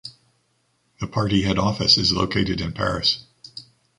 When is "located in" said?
2.11-2.73